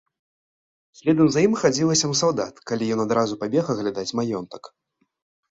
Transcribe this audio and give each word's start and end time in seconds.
Следам 1.01 1.27
за 1.35 1.43
ім 1.47 1.53
хадзіла 1.63 1.97
сем 2.01 2.13
салдат, 2.21 2.55
калі 2.73 2.89
ён 2.97 3.05
адразу 3.05 3.39
пабег 3.45 3.65
аглядаць 3.75 4.09
маёнтак. 4.23 4.63